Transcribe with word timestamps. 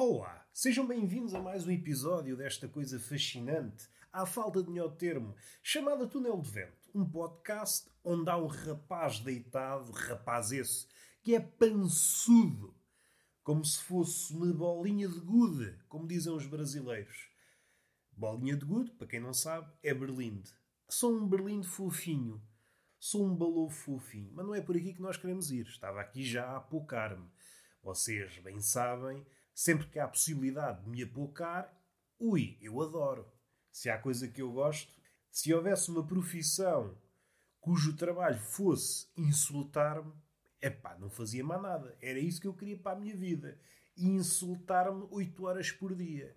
Olá, 0.00 0.46
sejam 0.54 0.86
bem-vindos 0.86 1.34
a 1.34 1.42
mais 1.42 1.66
um 1.66 1.72
episódio 1.72 2.36
desta 2.36 2.68
coisa 2.68 3.00
fascinante, 3.00 3.88
à 4.12 4.24
falta 4.24 4.62
de 4.62 4.70
melhor 4.70 4.94
termo, 4.94 5.34
chamada 5.60 6.06
Túnel 6.06 6.40
de 6.40 6.48
Vento, 6.48 6.88
um 6.94 7.04
podcast 7.04 7.90
onde 8.04 8.30
há 8.30 8.36
um 8.36 8.46
rapaz 8.46 9.18
deitado, 9.18 9.90
rapaz 9.90 10.52
esse, 10.52 10.86
que 11.20 11.34
é 11.34 11.40
pançudo, 11.40 12.76
como 13.42 13.64
se 13.64 13.82
fosse 13.82 14.32
uma 14.32 14.52
bolinha 14.52 15.08
de 15.08 15.18
gude, 15.18 15.76
como 15.88 16.06
dizem 16.06 16.32
os 16.32 16.46
brasileiros. 16.46 17.28
Bolinha 18.12 18.56
de 18.56 18.64
gude, 18.64 18.92
para 18.92 19.08
quem 19.08 19.18
não 19.18 19.34
sabe, 19.34 19.68
é 19.82 19.92
berlinde. 19.92 20.48
Sou 20.88 21.12
um 21.12 21.28
berlinde 21.28 21.66
fofinho. 21.66 22.40
Sou 23.00 23.26
um 23.26 23.34
balou 23.34 23.68
fofinho. 23.68 24.30
Mas 24.32 24.46
não 24.46 24.54
é 24.54 24.60
por 24.60 24.76
aqui 24.76 24.94
que 24.94 25.02
nós 25.02 25.16
queremos 25.16 25.50
ir. 25.50 25.66
Estava 25.66 26.00
aqui 26.00 26.22
já 26.22 26.46
a 26.46 26.58
apocar-me. 26.58 27.28
Vocês 27.82 28.38
bem 28.38 28.60
sabem, 28.60 29.26
sempre 29.58 29.88
que 29.88 29.98
há 29.98 30.06
possibilidade 30.06 30.84
de 30.84 30.88
me 30.88 31.02
apocar, 31.02 31.76
ui, 32.16 32.56
eu 32.60 32.80
adoro. 32.80 33.26
Se 33.72 33.90
há 33.90 33.98
coisa 33.98 34.28
que 34.28 34.40
eu 34.40 34.52
gosto, 34.52 34.92
se 35.32 35.52
houvesse 35.52 35.90
uma 35.90 36.06
profissão 36.06 36.96
cujo 37.58 37.96
trabalho 37.96 38.38
fosse 38.38 39.08
insultar-me, 39.16 40.12
epá, 40.62 40.96
não 40.96 41.10
fazia 41.10 41.42
mais 41.42 41.60
nada. 41.60 41.98
Era 42.00 42.20
isso 42.20 42.40
que 42.40 42.46
eu 42.46 42.54
queria 42.54 42.78
para 42.78 42.96
a 42.96 43.00
minha 43.00 43.16
vida. 43.16 43.58
Insultar-me 43.96 45.08
oito 45.10 45.44
horas 45.44 45.72
por 45.72 45.92
dia. 45.92 46.36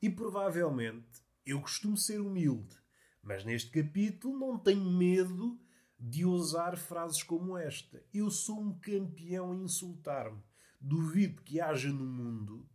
E 0.00 0.08
provavelmente 0.08 1.22
eu 1.44 1.60
costumo 1.60 1.98
ser 1.98 2.18
humilde, 2.18 2.74
mas 3.22 3.44
neste 3.44 3.70
capítulo 3.70 4.38
não 4.38 4.58
tenho 4.58 4.90
medo 4.90 5.60
de 6.00 6.24
usar 6.24 6.78
frases 6.78 7.22
como 7.22 7.58
esta. 7.58 8.02
Eu 8.10 8.30
sou 8.30 8.58
um 8.58 8.78
campeão 8.78 9.54
em 9.54 9.64
insultar-me. 9.64 10.42
Duvido 10.86 11.40
que 11.40 11.62
haja 11.62 11.90
no 11.90 12.04
mundo, 12.04 12.68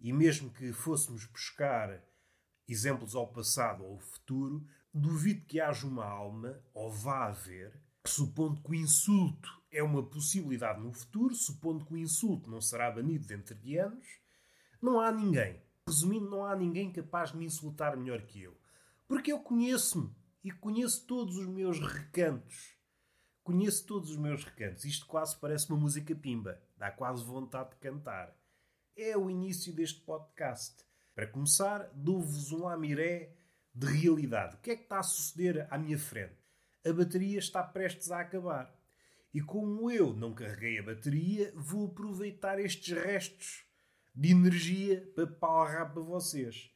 e 0.00 0.12
mesmo 0.12 0.50
que 0.50 0.72
fôssemos 0.72 1.26
buscar 1.26 2.02
exemplos 2.66 3.14
ao 3.14 3.28
passado 3.32 3.84
ou 3.84 3.92
ao 3.92 4.00
futuro, 4.00 4.66
duvido 4.92 5.46
que 5.46 5.60
haja 5.60 5.86
uma 5.86 6.04
alma, 6.04 6.60
ou 6.74 6.90
vá 6.90 7.26
haver, 7.26 7.80
supondo 8.04 8.60
que 8.60 8.72
o 8.72 8.74
insulto 8.74 9.48
é 9.70 9.80
uma 9.80 10.02
possibilidade 10.02 10.80
no 10.80 10.92
futuro, 10.92 11.36
supondo 11.36 11.84
que 11.84 11.94
o 11.94 11.96
insulto 11.96 12.50
não 12.50 12.60
será 12.60 12.90
banido 12.90 13.28
dentro 13.28 13.54
de 13.54 13.78
anos, 13.78 14.04
não 14.82 14.98
há 14.98 15.12
ninguém. 15.12 15.62
Resumindo, 15.86 16.28
não 16.28 16.44
há 16.44 16.56
ninguém 16.56 16.90
capaz 16.90 17.30
de 17.30 17.36
me 17.36 17.44
insultar 17.44 17.96
melhor 17.96 18.22
que 18.22 18.42
eu. 18.42 18.60
Porque 19.06 19.30
eu 19.30 19.38
conheço-me 19.38 20.12
e 20.42 20.50
conheço 20.50 21.06
todos 21.06 21.36
os 21.36 21.46
meus 21.46 21.78
recantos. 21.78 22.74
Conheço 23.44 23.86
todos 23.86 24.10
os 24.10 24.16
meus 24.16 24.42
recantos. 24.42 24.84
Isto 24.84 25.06
quase 25.06 25.38
parece 25.38 25.70
uma 25.70 25.78
música 25.78 26.12
pimba. 26.12 26.60
Dá 26.76 26.90
quase 26.90 27.24
vontade 27.24 27.70
de 27.70 27.76
cantar. 27.76 28.36
É 28.94 29.16
o 29.16 29.30
início 29.30 29.72
deste 29.72 30.00
podcast. 30.00 30.84
Para 31.14 31.26
começar, 31.26 31.90
dou-vos 31.94 32.52
um 32.52 32.68
amiré 32.68 33.34
de 33.74 33.86
realidade. 33.86 34.56
O 34.56 34.60
que 34.60 34.70
é 34.70 34.76
que 34.76 34.82
está 34.82 34.98
a 34.98 35.02
suceder 35.02 35.66
à 35.70 35.78
minha 35.78 35.98
frente? 35.98 36.36
A 36.86 36.92
bateria 36.92 37.38
está 37.38 37.62
prestes 37.62 38.10
a 38.10 38.20
acabar. 38.20 38.74
E 39.32 39.40
como 39.40 39.90
eu 39.90 40.14
não 40.14 40.34
carreguei 40.34 40.78
a 40.78 40.82
bateria, 40.82 41.52
vou 41.56 41.86
aproveitar 41.88 42.58
estes 42.58 42.96
restos 42.96 43.64
de 44.14 44.30
energia 44.30 45.10
para 45.14 45.26
palrar 45.26 45.92
para 45.92 46.02
vocês. 46.02 46.70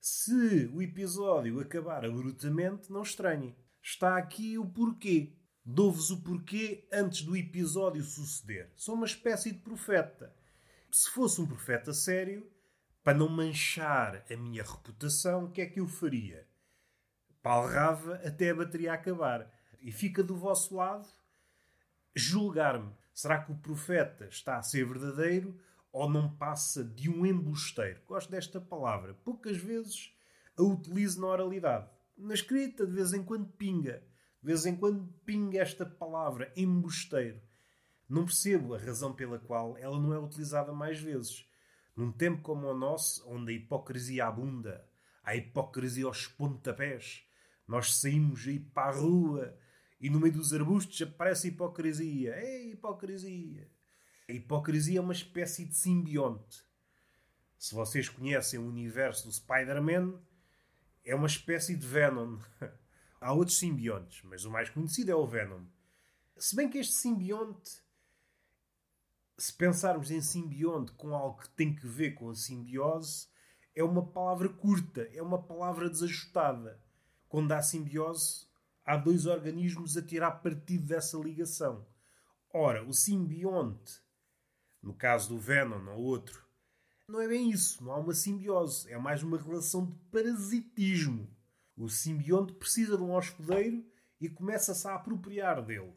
Se 0.00 0.70
o 0.72 0.80
episódio 0.80 1.60
acabar 1.60 2.04
abruptamente, 2.04 2.92
não 2.92 3.02
estranhem. 3.02 3.56
Está 3.82 4.16
aqui 4.16 4.56
o 4.56 4.64
porquê. 4.64 5.34
Dou-vos 5.68 6.12
o 6.12 6.20
porquê 6.20 6.86
antes 6.92 7.22
do 7.22 7.36
episódio 7.36 8.00
suceder. 8.04 8.70
Sou 8.76 8.94
uma 8.94 9.04
espécie 9.04 9.50
de 9.50 9.58
profeta. 9.58 10.32
Se 10.92 11.10
fosse 11.10 11.40
um 11.40 11.46
profeta 11.46 11.92
sério, 11.92 12.48
para 13.02 13.18
não 13.18 13.28
manchar 13.28 14.24
a 14.30 14.36
minha 14.36 14.62
reputação, 14.62 15.46
o 15.46 15.50
que 15.50 15.60
é 15.60 15.66
que 15.66 15.80
eu 15.80 15.88
faria? 15.88 16.46
Palrava 17.42 18.14
até 18.24 18.50
a 18.50 18.54
bateria 18.54 18.92
acabar. 18.92 19.52
E 19.80 19.90
fica 19.90 20.22
do 20.22 20.36
vosso 20.36 20.76
lado 20.76 21.08
julgar-me. 22.14 22.94
Será 23.12 23.42
que 23.42 23.50
o 23.50 23.58
profeta 23.58 24.26
está 24.26 24.58
a 24.58 24.62
ser 24.62 24.86
verdadeiro 24.86 25.60
ou 25.90 26.08
não 26.08 26.30
passa 26.30 26.84
de 26.84 27.10
um 27.10 27.26
embusteiro. 27.26 28.00
Gosto 28.06 28.30
desta 28.30 28.60
palavra. 28.60 29.14
Poucas 29.24 29.56
vezes 29.56 30.14
a 30.56 30.62
utilizo 30.62 31.20
na 31.20 31.26
oralidade. 31.26 31.88
Na 32.16 32.34
escrita, 32.34 32.86
de 32.86 32.92
vez 32.92 33.12
em 33.12 33.24
quando 33.24 33.48
pinga. 33.48 34.00
De 34.46 34.52
vez 34.52 34.64
em 34.64 34.76
quando 34.76 35.12
pinga 35.24 35.58
esta 35.58 35.84
palavra, 35.84 36.52
embusteiro. 36.56 37.42
Não 38.08 38.24
percebo 38.24 38.76
a 38.76 38.78
razão 38.78 39.12
pela 39.12 39.40
qual 39.40 39.76
ela 39.76 39.98
não 39.98 40.14
é 40.14 40.20
utilizada 40.20 40.72
mais 40.72 41.00
vezes. 41.00 41.50
Num 41.96 42.12
tempo 42.12 42.42
como 42.42 42.68
o 42.68 42.78
nosso, 42.78 43.28
onde 43.28 43.50
a 43.50 43.56
hipocrisia 43.56 44.24
abunda, 44.24 44.88
a 45.24 45.34
hipocrisia 45.34 46.04
aos 46.04 46.28
pontapés, 46.28 47.24
nós 47.66 47.96
saímos 47.96 48.46
aí 48.46 48.60
para 48.60 48.96
a 48.96 49.00
rua 49.00 49.58
e 50.00 50.08
no 50.08 50.20
meio 50.20 50.34
dos 50.34 50.52
arbustos 50.52 51.02
aparece 51.02 51.48
a 51.48 51.50
hipocrisia. 51.50 52.40
Ei, 52.40 52.70
hipocrisia! 52.70 53.68
A 54.28 54.32
hipocrisia 54.32 55.00
é 55.00 55.02
uma 55.02 55.12
espécie 55.12 55.64
de 55.64 55.74
simbionte. 55.74 56.62
Se 57.58 57.74
vocês 57.74 58.08
conhecem 58.08 58.60
o 58.60 58.68
universo 58.68 59.26
do 59.26 59.32
Spider-Man, 59.32 60.22
é 61.04 61.16
uma 61.16 61.26
espécie 61.26 61.74
de 61.74 61.84
Venom. 61.84 62.38
Há 63.20 63.32
outros 63.32 63.58
simbiontes, 63.58 64.22
mas 64.24 64.44
o 64.44 64.50
mais 64.50 64.70
conhecido 64.70 65.10
é 65.10 65.14
o 65.14 65.26
Venom. 65.26 65.64
Se 66.36 66.54
bem 66.54 66.68
que 66.68 66.78
este 66.78 66.94
simbionte, 66.94 67.82
se 69.38 69.52
pensarmos 69.52 70.10
em 70.10 70.20
simbionte 70.20 70.92
com 70.92 71.14
algo 71.14 71.40
que 71.40 71.48
tem 71.50 71.74
que 71.74 71.86
ver 71.86 72.12
com 72.12 72.30
a 72.30 72.34
simbiose, 72.34 73.28
é 73.74 73.82
uma 73.82 74.06
palavra 74.06 74.48
curta, 74.48 75.02
é 75.12 75.22
uma 75.22 75.42
palavra 75.42 75.88
desajustada. 75.88 76.80
Quando 77.28 77.52
há 77.52 77.62
simbiose, 77.62 78.46
há 78.84 78.96
dois 78.96 79.26
organismos 79.26 79.96
a 79.96 80.02
tirar 80.02 80.30
partido 80.42 80.86
dessa 80.86 81.16
ligação. 81.18 81.86
Ora, 82.52 82.86
o 82.86 82.92
simbionte 82.92 84.00
no 84.86 84.94
caso 84.94 85.30
do 85.30 85.38
Venom 85.38 85.84
ou 85.94 86.04
outro, 86.04 86.46
não 87.08 87.20
é 87.20 87.26
bem 87.26 87.50
isso. 87.50 87.82
Não 87.82 87.90
há 87.90 87.98
uma 87.98 88.14
simbiose. 88.14 88.90
É 88.90 88.96
mais 88.96 89.20
uma 89.20 89.36
relação 89.36 89.84
de 89.84 89.92
parasitismo. 90.12 91.28
O 91.76 91.88
simbionte 91.88 92.54
precisa 92.54 92.96
de 92.96 93.02
um 93.02 93.12
hospedeiro 93.12 93.84
e 94.18 94.28
começa-se 94.28 94.88
a 94.88 94.94
apropriar 94.94 95.62
dele. 95.62 95.94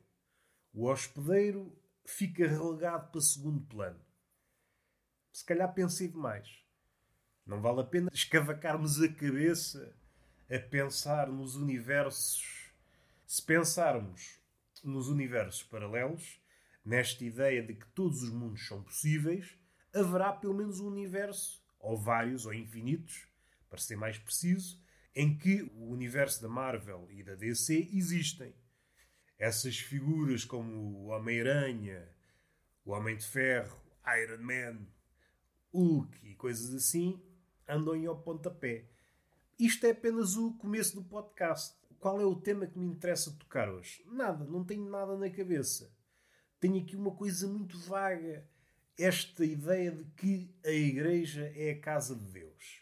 O 0.74 0.86
hospedeiro 0.88 1.76
fica 2.06 2.46
relegado 2.46 3.12
para 3.12 3.22
segundo 3.22 3.62
plano. 3.62 4.00
Se 5.32 5.46
calhar 5.46 5.74
pensei 5.74 6.10
demais. 6.10 6.48
Não 7.46 7.62
vale 7.62 7.82
a 7.82 7.86
pena 7.86 8.10
escavacarmos 8.14 9.02
a 9.02 9.08
cabeça 9.08 9.96
a 10.50 10.60
pensar 10.60 11.28
nos 11.28 11.56
universos. 11.56 12.74
Se 13.26 13.42
pensarmos 13.42 14.40
nos 14.84 15.08
universos 15.08 15.64
paralelos, 15.64 16.42
nesta 16.84 17.24
ideia 17.24 17.64
de 17.64 17.76
que 17.76 17.88
todos 17.92 18.24
os 18.24 18.32
mundos 18.32 18.68
são 18.68 18.84
possíveis, 18.84 19.58
haverá 19.94 20.34
pelo 20.34 20.54
menos 20.54 20.80
um 20.80 20.88
universo, 20.88 21.64
ou 21.80 21.98
vários, 21.98 22.46
ou 22.46 22.54
infinitos, 22.54 23.28
para 23.70 23.80
ser 23.80 23.96
mais 23.96 24.18
preciso, 24.18 24.82
em 25.16 25.38
que 25.38 25.64
o 25.76 25.90
universo 25.90 26.42
da 26.42 26.48
Marvel 26.48 27.08
e 27.12 27.24
da 27.24 27.36
DC 27.36 27.90
existem. 27.94 28.54
Essas 29.38 29.78
figuras 29.78 30.44
como 30.46 30.72
o 30.72 31.06
Homem-Aranha, 31.08 32.08
o 32.86 32.92
Homem 32.92 33.16
de 33.16 33.26
Ferro, 33.26 33.80
Iron 34.22 34.42
Man, 34.42 34.88
Hulk 35.74 36.28
e 36.28 36.36
coisas 36.36 36.74
assim 36.74 37.22
andam 37.68 37.96
em 37.96 38.06
ao 38.06 38.22
pontapé. 38.22 38.86
Isto 39.58 39.86
é 39.86 39.92
apenas 39.92 40.36
o 40.36 40.54
começo 40.54 40.96
do 40.96 41.04
podcast. 41.04 41.78
Qual 42.00 42.20
é 42.20 42.26
o 42.26 42.36
tema 42.36 42.66
que 42.66 42.80
me 42.80 42.86
interessa 42.86 43.36
tocar 43.38 43.70
hoje? 43.70 44.04
Nada, 44.06 44.46
não 44.46 44.64
tenho 44.64 44.90
nada 44.90 45.18
na 45.18 45.30
cabeça 45.30 45.92
tenho 46.60 46.82
aqui 46.82 46.96
uma 46.96 47.12
coisa 47.12 47.48
muito 47.48 47.78
vaga. 47.80 48.48
Esta 48.98 49.46
ideia 49.46 49.92
de 49.92 50.04
que 50.12 50.54
a 50.64 50.72
Igreja 50.72 51.52
é 51.56 51.72
a 51.72 51.80
casa 51.80 52.16
de 52.16 52.26
Deus. 52.26 52.79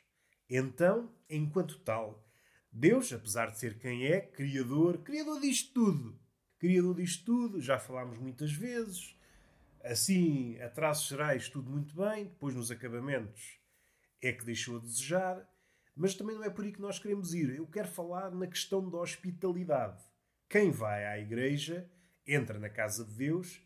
Então, 0.50 1.12
enquanto 1.30 1.80
tal, 1.80 2.26
Deus, 2.72 3.12
apesar 3.12 3.52
de 3.52 3.60
ser 3.60 3.78
quem 3.78 4.06
é, 4.06 4.22
Criador, 4.22 5.00
Criador 5.00 5.40
disto 5.42 5.74
tudo. 5.74 6.20
Criador 6.60 6.96
disto 6.96 7.26
tudo, 7.26 7.62
já 7.62 7.78
falámos 7.78 8.18
muitas 8.18 8.52
vezes. 8.52 9.16
Assim, 9.84 10.60
a 10.60 10.70
traços 10.70 11.08
gerais, 11.08 11.50
tudo 11.50 11.70
muito 11.70 11.96
bem. 11.96 12.26
Depois, 12.26 12.56
nos 12.56 12.72
acabamentos, 12.72 13.60
é 14.22 14.32
que 14.32 14.46
deixou 14.46 14.78
a 14.78 14.82
desejar. 14.82 15.48
Mas 15.96 16.16
também 16.16 16.36
não 16.36 16.44
é 16.44 16.50
por 16.50 16.66
aí 16.66 16.72
que 16.72 16.82
nós 16.82 17.00
queremos 17.00 17.34
ir. 17.34 17.56
Eu 17.56 17.68
quero 17.68 17.88
falar 17.88 18.32
na 18.32 18.48
questão 18.48 18.90
da 18.90 18.98
hospitalidade. 18.98 20.04
Quem 20.50 20.72
vai 20.72 21.06
à 21.06 21.20
igreja 21.20 21.90
entra 22.26 22.60
na 22.60 22.70
casa 22.70 23.06
de 23.06 23.14
Deus 23.14 23.62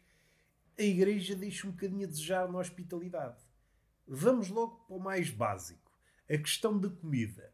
a 0.77 0.83
igreja 0.83 1.35
deixa 1.35 1.67
um 1.67 1.71
bocadinho 1.71 2.05
a 2.05 2.09
desejar 2.09 2.51
na 2.51 2.57
hospitalidade. 2.57 3.37
Vamos 4.07 4.49
logo 4.49 4.77
para 4.85 4.95
o 4.95 4.99
mais 4.99 5.29
básico, 5.29 5.90
a 6.31 6.37
questão 6.37 6.79
da 6.79 6.89
comida. 6.89 7.53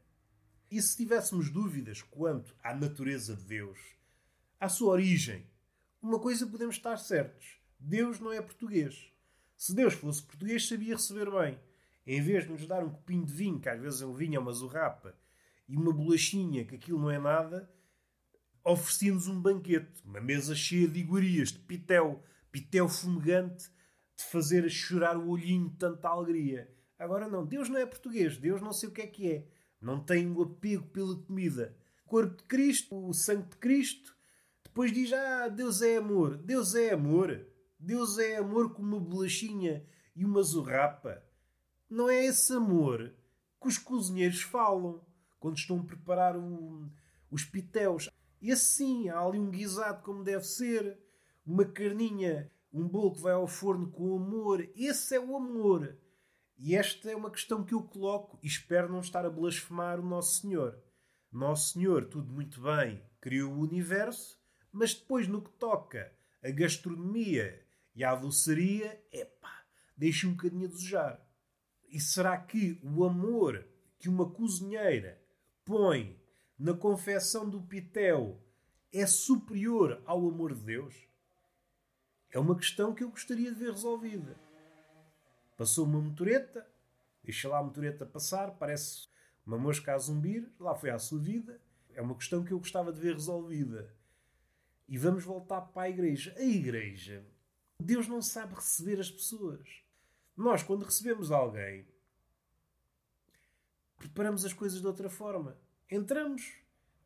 E 0.69 0.79
se 0.79 0.97
tivéssemos 0.97 1.50
dúvidas 1.50 2.03
quanto 2.03 2.56
à 2.63 2.75
natureza 2.75 3.35
de 3.35 3.44
Deus, 3.44 3.79
à 4.59 4.69
sua 4.69 4.91
origem, 4.91 5.47
uma 6.00 6.19
coisa 6.19 6.45
podemos 6.45 6.75
estar 6.75 6.95
certos: 6.97 7.57
Deus 7.79 8.19
não 8.19 8.31
é 8.31 8.39
português. 8.39 9.12
Se 9.56 9.74
Deus 9.74 9.95
fosse 9.95 10.21
português, 10.21 10.68
sabia 10.68 10.94
receber 10.94 11.31
bem. 11.31 11.59
em 12.06 12.21
vez 12.21 12.44
de 12.44 12.51
nos 12.51 12.68
dar 12.68 12.83
um 12.83 12.91
copinho 12.91 13.25
de 13.25 13.33
vinho, 13.33 13.59
que 13.59 13.68
às 13.68 13.81
vezes 13.81 14.01
um 14.03 14.13
vinho 14.13 14.35
é 14.35 14.39
uma 14.39 14.53
zurrapa, 14.53 15.18
e 15.68 15.75
uma 15.75 15.91
bolachinha, 15.91 16.63
que 16.63 16.75
aquilo 16.75 17.00
não 17.00 17.09
é 17.09 17.18
nada, 17.18 17.69
oferecia-nos 18.63 19.27
um 19.27 19.41
banquete, 19.41 20.03
uma 20.06 20.21
mesa 20.21 20.53
cheia 20.53 20.88
de 20.88 21.00
iguarias, 21.00 21.51
de 21.51 21.59
pitel, 21.59 22.24
pitel 22.51 22.88
fumegante, 22.88 23.69
de 24.15 24.24
fazer 24.25 24.69
chorar 24.69 25.18
o 25.18 25.29
olhinho 25.29 25.68
de 25.68 25.77
tanta 25.77 26.07
alegria. 26.07 26.76
Agora 26.97 27.27
não, 27.27 27.45
Deus 27.45 27.69
não 27.69 27.77
é 27.77 27.85
português, 27.85 28.38
Deus 28.38 28.61
não 28.61 28.73
sei 28.73 28.89
o 28.89 28.91
que 28.91 29.01
é 29.01 29.07
que 29.07 29.31
é. 29.31 29.47
Não 29.79 30.03
tem 30.03 30.31
o 30.31 30.41
apego 30.41 30.88
pela 30.88 31.15
comida. 31.15 31.75
Corpo 32.05 32.38
de 32.38 32.44
Cristo, 32.44 33.07
o 33.07 33.13
sangue 33.13 33.49
de 33.49 33.57
Cristo. 33.57 34.15
Depois 34.63 34.91
diz, 34.91 35.13
ah, 35.13 35.47
Deus 35.47 35.81
é 35.81 35.97
amor. 35.97 36.38
Deus 36.38 36.73
é 36.73 36.94
amor. 36.94 37.45
Deus 37.79 38.17
é 38.17 38.38
amor 38.38 38.73
com 38.73 38.81
uma 38.81 38.99
bolachinha 38.99 39.85
e 40.15 40.25
uma 40.25 40.41
zurrapa. 40.41 41.23
Não 41.89 42.09
é 42.09 42.25
esse 42.25 42.51
amor 42.53 43.13
que 43.61 43.67
os 43.67 43.77
cozinheiros 43.77 44.41
falam 44.41 45.05
quando 45.39 45.57
estão 45.57 45.79
a 45.79 45.83
preparar 45.83 46.35
o, 46.35 46.89
os 47.29 47.45
pitéus. 47.45 48.09
E 48.41 48.51
assim, 48.51 49.09
há 49.09 49.19
ali 49.19 49.39
um 49.39 49.51
guisado 49.51 50.01
como 50.03 50.23
deve 50.23 50.43
ser, 50.43 50.97
uma 51.45 51.65
carninha, 51.65 52.51
um 52.73 52.88
bolo 52.88 53.13
que 53.13 53.21
vai 53.21 53.33
ao 53.33 53.47
forno 53.47 53.91
com 53.91 54.15
amor. 54.15 54.67
Esse 54.75 55.15
é 55.15 55.19
o 55.19 55.35
amor. 55.35 55.95
E 56.57 56.75
esta 56.75 57.12
é 57.12 57.15
uma 57.15 57.30
questão 57.30 57.63
que 57.63 57.74
eu 57.74 57.83
coloco 57.83 58.39
e 58.42 58.48
espero 58.48 58.92
não 58.92 59.00
estar 59.00 59.25
a 59.25 59.30
blasfemar 59.30 60.00
o 60.00 60.06
Nosso 60.06 60.42
Senhor. 60.42 60.77
Nosso 61.31 61.74
Senhor, 61.74 62.06
tudo 62.06 62.33
muito 62.33 62.59
bem, 62.62 63.01
criou 63.21 63.54
o 63.54 63.59
universo, 63.59 64.39
mas 64.71 64.94
depois 64.94 65.27
no 65.27 65.42
que 65.42 65.51
toca 65.51 66.12
a 66.44 66.50
gastronomia 66.50 67.63
e 67.95 68.04
a 68.04 68.15
doçaria, 68.15 69.00
epá, 69.12 69.63
deixa 69.95 70.27
um 70.27 70.31
bocadinho 70.31 70.65
a 70.65 70.69
desejar. 70.69 71.27
E 71.89 72.00
será 72.00 72.38
que 72.38 72.80
o 72.83 73.03
amor 73.03 73.63
que 74.00 74.10
uma 74.10 74.30
cozinheira 74.30 75.21
põe 75.63 76.19
na 76.57 76.74
confecção 76.74 77.48
do 77.48 77.62
pitel 77.62 78.42
é 78.92 79.06
superior 79.06 80.01
ao 80.06 80.27
amor 80.27 80.56
de 80.56 80.62
Deus? 80.62 80.95
É 82.31 82.39
uma 82.39 82.57
questão 82.57 82.95
que 82.95 83.03
eu 83.03 83.10
gostaria 83.10 83.51
de 83.51 83.60
ver 83.60 83.71
resolvida. 83.71 84.46
Passou 85.57 85.86
uma 85.86 86.00
motoreta, 86.00 86.65
deixa 87.24 87.50
lá 87.50 87.57
a 87.57 87.63
motoreta 87.63 88.06
passar, 88.06 88.51
parece 88.51 89.07
uma 89.44 89.57
mosca 89.57 89.95
a 89.95 89.98
zumbir, 89.98 90.48
lá 90.59 90.75
foi 90.75 90.92
à 90.92 91.00
sua 91.00 91.19
vida. 91.19 91.59
É 91.94 92.01
uma 92.01 92.15
questão 92.15 92.44
que 92.44 92.51
eu 92.51 92.59
gostava 92.59 92.94
de 92.94 93.01
ver 93.01 93.13
resolvida. 93.13 93.92
E 94.88 94.98
vamos 94.98 95.24
voltar 95.24 95.62
para 95.62 95.83
a 95.83 95.89
igreja. 95.89 96.33
A 96.38 96.44
igreja, 96.44 97.25
Deus 97.80 98.07
não 98.07 98.21
sabe 98.21 98.54
receber 98.54 99.00
as 99.00 99.09
pessoas. 99.09 99.68
Nós, 100.36 100.62
quando 100.62 100.86
recebemos 100.86 101.31
alguém, 101.31 101.88
preparamos 103.98 104.45
as 104.45 104.53
coisas 104.53 104.80
de 104.80 104.86
outra 104.86 105.10
forma. 105.10 105.57
Entramos 105.89 106.53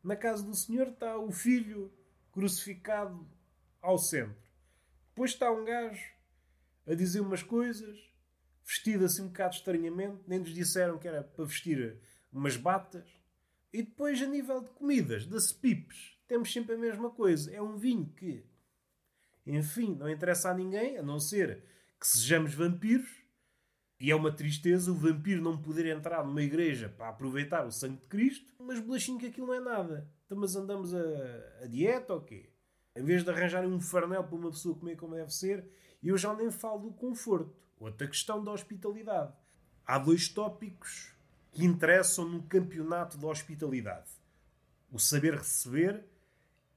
na 0.04 0.18
casa 0.18 0.44
do 0.44 0.54
Senhor, 0.54 0.90
está 0.90 1.18
o 1.18 1.32
filho 1.32 1.90
crucificado 2.34 3.26
ao 3.82 3.98
centro. 3.98 4.36
Depois 5.10 5.32
está 5.32 5.50
um 5.50 5.64
gajo 5.64 6.12
a 6.86 6.94
dizer 6.94 7.22
umas 7.22 7.44
coisas, 7.44 8.11
vestido 8.72 9.04
assim 9.04 9.24
um 9.24 9.28
bocado 9.28 9.56
estranhamente, 9.56 10.24
nem 10.26 10.40
nos 10.40 10.54
disseram 10.54 10.98
que 10.98 11.08
era 11.08 11.22
para 11.22 11.44
vestir 11.44 11.98
umas 12.32 12.56
batas. 12.56 13.06
E 13.74 13.84
depois, 13.84 14.22
a 14.22 14.26
nível 14.26 14.62
de 14.62 14.70
comidas, 14.70 15.26
das 15.26 15.52
pipes, 15.52 16.18
temos 16.26 16.52
sempre 16.52 16.76
a 16.76 16.78
mesma 16.78 17.10
coisa. 17.10 17.52
É 17.52 17.62
um 17.62 17.76
vinho 17.76 18.06
que, 18.16 18.46
enfim, 19.46 19.94
não 19.96 20.10
interessa 20.10 20.50
a 20.50 20.54
ninguém, 20.54 20.98
a 20.98 21.04
não 21.04 21.20
ser 21.20 21.64
que 22.00 22.08
sejamos 22.08 22.54
vampiros. 22.54 23.22
E 24.00 24.10
é 24.10 24.16
uma 24.16 24.32
tristeza 24.32 24.92
o 24.92 24.96
vampiro 24.96 25.44
não 25.44 25.62
poder 25.62 25.86
entrar 25.86 26.26
numa 26.26 26.42
igreja 26.42 26.90
para 26.90 27.10
aproveitar 27.10 27.66
o 27.68 27.72
sangue 27.72 28.02
de 28.02 28.08
Cristo, 28.08 28.52
mas 28.58 28.80
bolachinho 28.80 29.20
que 29.20 29.28
aquilo 29.28 29.48
não 29.48 29.54
é 29.54 29.60
nada. 29.60 30.10
Então, 30.26 30.38
mas 30.38 30.56
andamos 30.56 30.94
a, 30.96 31.04
a 31.62 31.68
dieta 31.68 32.14
ou 32.14 32.22
quê? 32.22 32.50
Em 32.96 33.04
vez 33.04 33.24
de 33.24 33.30
arranjarem 33.30 33.70
um 33.70 33.80
farnel 33.80 34.24
para 34.24 34.36
uma 34.36 34.50
pessoa 34.50 34.76
comer 34.76 34.96
como 34.96 35.14
deve 35.14 35.32
ser, 35.32 35.70
eu 36.02 36.18
já 36.18 36.34
nem 36.34 36.50
falo 36.50 36.90
do 36.90 36.94
conforto. 36.94 37.61
Outra 37.82 38.08
questão 38.08 38.44
da 38.44 38.52
hospitalidade. 38.52 39.34
Há 39.88 39.98
dois 39.98 40.30
tópicos 40.30 41.12
que 41.52 41.66
interessam 41.66 42.26
no 42.30 42.44
campeonato 42.44 43.18
da 43.18 43.28
hospitalidade. 43.28 44.08
O 44.92 45.00
saber 45.00 45.34
receber 45.34 46.06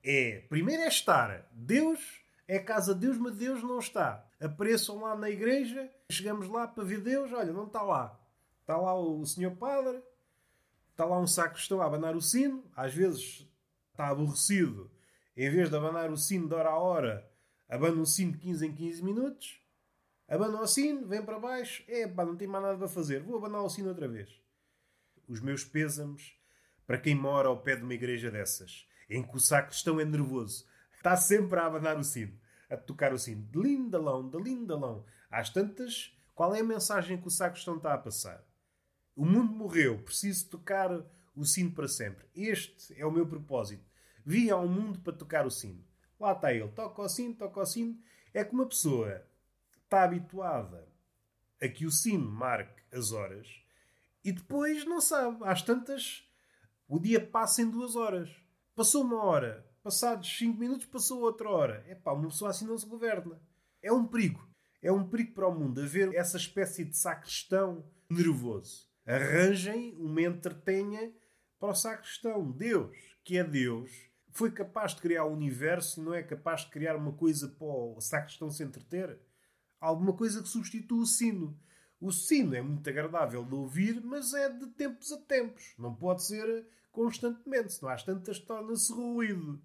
é, 0.03 0.43
primeiro 0.49 0.83
é 0.83 0.89
estar. 0.89 1.47
Deus 1.53 2.25
é 2.49 2.59
casa 2.59 2.95
de 2.95 3.01
Deus, 3.01 3.19
mas 3.19 3.37
Deus 3.37 3.63
não 3.63 3.79
está. 3.79 4.27
Apareçam 4.41 5.03
lá 5.03 5.15
na 5.15 5.29
igreja, 5.29 5.91
chegamos 6.11 6.49
lá 6.49 6.67
para 6.67 6.85
ver 6.85 7.03
Deus, 7.03 7.31
olha, 7.35 7.53
não 7.53 7.67
está 7.67 7.83
lá. 7.83 8.19
Está 8.63 8.79
lá 8.79 8.99
o 8.99 9.27
senhor 9.27 9.55
padre, 9.57 10.03
está 10.91 11.05
lá 11.05 11.19
um 11.19 11.27
sacristão 11.27 11.83
a 11.83 11.87
abanar 11.87 12.17
o 12.17 12.23
sino, 12.23 12.65
às 12.75 12.95
vezes 12.95 13.47
está 13.91 14.09
aborrecido, 14.09 14.91
em 15.37 15.51
vez 15.51 15.69
de 15.69 15.77
abanar 15.77 16.11
o 16.11 16.17
sino 16.17 16.49
de 16.49 16.55
hora 16.55 16.71
a 16.71 16.79
hora, 16.79 17.31
abana 17.69 18.01
o 18.01 18.07
sino 18.07 18.33
de 18.33 18.39
15 18.39 18.67
em 18.67 18.75
15 18.75 19.05
minutos, 19.05 19.64
abana 20.29 20.61
o 20.61 20.67
sino, 20.67 21.07
vem 21.07 21.25
para 21.25 21.39
baixo, 21.39 21.85
é 21.89 22.07
pá, 22.07 22.25
não 22.25 22.37
tem 22.37 22.49
mais 22.49 22.65
nada 22.65 22.79
para 22.79 22.89
fazer, 22.89 23.23
vou 23.23 23.37
abanar 23.37 23.63
o 23.63 23.69
sino 23.69 23.89
outra 23.89 24.09
vez. 24.09 24.41
Os 25.29 25.41
meus 25.41 25.65
pêsames 25.65 26.37
para 26.87 26.99
quem 26.99 27.15
mora 27.15 27.49
ao 27.49 27.63
pé 27.63 27.77
de 27.77 27.83
uma 27.83 27.95
igreja 27.95 28.31
dessas, 28.31 28.87
em 29.09 29.23
que 29.23 29.37
o 29.37 29.41
sacristão 29.41 29.99
é 30.01 30.05
nervoso, 30.05 30.67
está 30.97 31.17
sempre 31.17 31.59
a 31.59 31.67
abanar 31.67 31.99
o 31.99 32.05
sino, 32.05 32.39
a 32.69 32.77
tocar 32.77 33.13
o 33.13 33.19
sino, 33.19 33.43
de 33.43 33.59
lindalão, 33.59 34.29
de 34.29 34.39
lindalão. 34.39 35.05
Às 35.31 35.51
tantas, 35.51 36.17
qual 36.35 36.55
é 36.55 36.61
a 36.61 36.65
mensagem 36.65 37.21
que 37.21 37.27
o 37.27 37.31
sacristão 37.31 37.77
está 37.77 37.95
a 37.95 37.99
passar? 37.99 38.45
O 39.17 39.25
mundo 39.25 39.53
morreu, 39.53 40.03
preciso 40.03 40.49
tocar 40.49 40.91
o 41.35 41.45
sino 41.45 41.73
para 41.73 41.89
sempre. 41.89 42.27
Este 42.35 42.99
é 43.01 43.07
o 43.07 43.11
meu 43.11 43.27
propósito. 43.27 43.85
Vim 44.25 44.51
ao 44.51 44.67
mundo 44.67 45.01
para 45.01 45.13
tocar 45.13 45.47
o 45.47 45.51
sino. 45.51 45.85
Lá 46.19 46.33
está 46.33 46.53
ele, 46.53 46.69
toca 46.69 47.03
o 47.03 47.09
sino, 47.09 47.35
toca 47.35 47.61
o 47.61 47.67
sino. 47.67 47.99
É 48.33 48.45
que 48.45 48.55
uma 48.55 48.67
pessoa 48.67 49.25
está 49.95 50.03
habituada 50.03 50.89
a 51.63 51.69
que 51.69 51.87
o 51.87 51.91
sino 51.91 52.29
marque 52.29 52.83
as 52.93 53.13
horas 53.13 53.47
e 54.25 54.33
depois 54.33 54.85
não 54.85 55.01
sabe. 55.01 55.39
Às 55.45 55.63
tantas, 55.63 56.29
o 56.89 56.99
dia 56.99 57.25
passa 57.25 57.63
em 57.63 57.71
duas 57.71 57.95
horas. 57.95 58.29
Passou 58.75 59.05
uma 59.05 59.23
hora, 59.23 59.65
passados 59.85 60.37
cinco 60.37 60.59
minutos 60.59 60.87
passou 60.87 61.21
outra 61.21 61.49
hora. 61.49 61.85
É 61.87 61.95
pá, 61.95 62.13
uma 62.13 62.27
pessoa 62.27 62.51
assim 62.51 62.67
não 62.67 62.77
se 62.77 62.87
governa. 62.87 63.41
É 63.81 63.93
um 63.93 64.05
perigo. 64.05 64.45
É 64.83 64.91
um 64.91 65.09
perigo 65.09 65.33
para 65.33 65.49
o 65.49 65.55
mundo 65.55 65.81
haver 65.81 66.13
essa 66.13 66.37
espécie 66.37 66.85
de 66.85 66.97
sacristão 66.97 67.89
nervoso. 68.11 68.89
Arranjem 69.07 69.95
uma 69.97 70.23
entretenha 70.23 71.15
para 71.61 71.71
o 71.71 71.75
sacristão. 71.75 72.51
Deus, 72.51 72.97
que 73.23 73.39
é 73.39 73.45
Deus, 73.45 73.93
foi 74.33 74.51
capaz 74.51 74.93
de 74.93 75.03
criar 75.03 75.25
o 75.25 75.33
universo 75.33 76.01
e 76.01 76.05
não 76.05 76.13
é 76.13 76.23
capaz 76.23 76.63
de 76.63 76.71
criar 76.71 76.97
uma 76.97 77.13
coisa 77.13 77.47
para 77.49 77.67
o 77.67 78.01
sacristão 78.01 78.51
se 78.51 78.65
entreter? 78.65 79.21
Alguma 79.85 80.13
coisa 80.13 80.43
que 80.43 80.49
substitua 80.49 81.03
o 81.03 81.07
sino. 81.07 81.59
O 82.01 82.11
sino 82.11 82.55
é 82.55 82.63
muito 82.63 82.89
agradável 82.89 83.45
de 83.45 83.55
ouvir, 83.55 84.03
mas 84.03 84.35
é 84.35 84.49
de 84.49 84.67
tempos 84.69 85.13
a 85.13 85.19
tempos. 85.19 85.75
Não 85.79 85.95
pode 85.95 86.25
ser 86.25 86.67
constantemente, 86.91 87.73
senão 87.73 87.93
às 87.93 88.03
tantas 88.03 88.39
torna-se 88.39 88.93
ruído. 88.93 89.63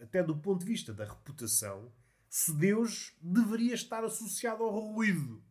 Até 0.00 0.22
do 0.22 0.36
ponto 0.36 0.60
de 0.60 0.66
vista 0.66 0.92
da 0.92 1.04
reputação, 1.04 1.92
se 2.28 2.54
Deus 2.54 3.16
deveria 3.20 3.74
estar 3.74 4.04
associado 4.04 4.62
ao 4.62 4.70
ruído. 4.70 5.42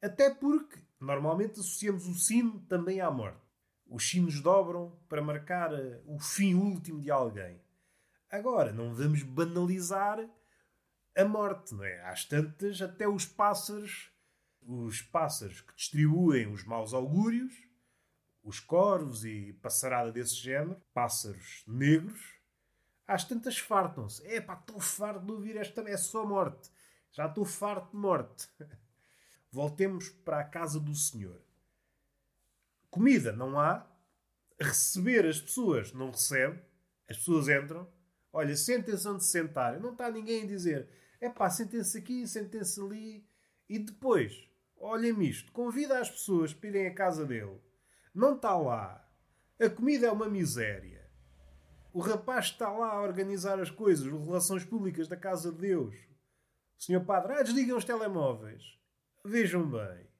Até 0.00 0.30
porque 0.30 0.80
normalmente 0.98 1.60
associamos 1.60 2.06
o 2.06 2.14
sino 2.14 2.60
também 2.62 3.00
à 3.00 3.10
morte. 3.10 3.40
Os 3.86 4.08
sinos 4.08 4.40
dobram 4.40 4.98
para 5.08 5.22
marcar 5.22 5.72
eh, 5.74 6.00
o 6.06 6.18
fim 6.18 6.54
último 6.54 7.00
de 7.00 7.10
alguém. 7.10 7.60
Agora, 8.30 8.72
não 8.72 8.94
vamos 8.94 9.22
banalizar 9.22 10.18
a 11.16 11.24
morte, 11.24 11.74
não 11.74 11.84
é? 11.84 12.00
Às 12.04 12.24
tantas, 12.24 12.80
até 12.80 13.06
os 13.06 13.26
pássaros, 13.26 14.10
os 14.62 15.02
pássaros 15.02 15.60
que 15.60 15.74
distribuem 15.74 16.46
os 16.46 16.64
maus 16.64 16.94
augúrios, 16.94 17.54
os 18.42 18.58
corvos 18.58 19.24
e 19.24 19.52
passarada 19.62 20.10
desse 20.10 20.34
género, 20.34 20.80
pássaros 20.92 21.62
negros, 21.66 22.20
às 23.06 23.24
tantas 23.24 23.58
fartam-se. 23.58 24.26
É 24.26 24.40
pá, 24.40 24.54
estou 24.54 24.80
farto 24.80 25.24
de 25.24 25.32
ouvir 25.32 25.56
esta, 25.56 25.82
é 25.82 25.96
só 25.96 26.26
morte. 26.26 26.70
Já 27.12 27.26
estou 27.26 27.44
farto 27.44 27.90
de 27.90 27.96
morte. 27.96 28.48
Voltemos 29.50 30.08
para 30.08 30.40
a 30.40 30.44
casa 30.44 30.80
do 30.80 30.94
Senhor. 30.94 31.40
Comida 32.90 33.32
não 33.32 33.58
há, 33.58 33.86
receber 34.60 35.26
as 35.26 35.40
pessoas 35.40 35.92
não 35.92 36.10
recebe, 36.10 36.60
as 37.08 37.18
pessoas 37.18 37.48
entram, 37.48 37.88
olha, 38.32 38.56
sentem-se 38.56 39.06
onde 39.08 39.24
se 39.24 39.42
não 39.80 39.92
está 39.92 40.10
ninguém 40.10 40.44
a 40.44 40.46
dizer 40.46 40.88
é 41.22 41.28
pá, 41.28 41.48
sentem-se 41.48 41.96
aqui, 41.96 42.26
sentem-se 42.26 42.80
ali. 42.80 43.24
E 43.68 43.78
depois, 43.78 44.34
olhem-me 44.76 45.28
isto, 45.28 45.52
convida 45.52 46.00
as 46.00 46.10
pessoas 46.10 46.52
para 46.52 46.68
irem 46.68 46.88
à 46.88 46.94
casa 46.94 47.24
dele. 47.24 47.60
Não 48.12 48.34
está 48.34 48.58
lá. 48.58 49.08
A 49.60 49.70
comida 49.70 50.08
é 50.08 50.10
uma 50.10 50.28
miséria. 50.28 51.08
O 51.92 52.00
rapaz 52.00 52.46
está 52.46 52.68
lá 52.68 52.94
a 52.94 53.02
organizar 53.02 53.60
as 53.60 53.70
coisas, 53.70 54.12
as 54.12 54.12
relações 54.12 54.64
públicas 54.64 55.06
da 55.06 55.16
casa 55.16 55.52
de 55.52 55.58
Deus. 55.58 55.94
Senhor 56.76 57.04
Padre, 57.04 57.34
ah, 57.34 57.42
desliguem 57.42 57.76
os 57.76 57.84
telemóveis. 57.84 58.62
Vejam 59.24 59.70
bem. 59.70 60.10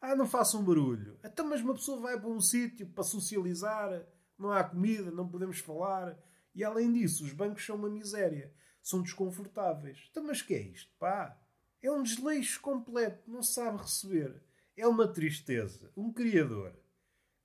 Ah, 0.00 0.16
não 0.16 0.26
façam 0.26 0.64
barulho. 0.64 1.20
Então, 1.22 1.46
mas 1.46 1.60
uma 1.60 1.74
pessoa 1.74 2.00
vai 2.00 2.18
para 2.18 2.30
um 2.30 2.40
sítio 2.40 2.86
para 2.86 3.04
socializar, 3.04 4.02
não 4.38 4.50
há 4.50 4.64
comida, 4.64 5.10
não 5.10 5.28
podemos 5.28 5.58
falar. 5.58 6.16
E 6.54 6.64
além 6.64 6.92
disso, 6.92 7.24
os 7.24 7.32
bancos 7.32 7.64
são 7.64 7.76
uma 7.76 7.90
miséria. 7.90 8.52
São 8.82 9.02
desconfortáveis. 9.02 10.08
Então, 10.10 10.24
mas 10.24 10.42
que 10.42 10.54
é 10.54 10.60
isto? 10.60 10.90
Pá, 10.98 11.38
é 11.82 11.90
um 11.90 12.02
desleixo 12.02 12.60
completo. 12.60 13.30
Não 13.30 13.42
sabe 13.42 13.78
receber. 13.78 14.42
É 14.76 14.86
uma 14.86 15.06
tristeza. 15.08 15.92
Um 15.96 16.12
criador 16.12 16.74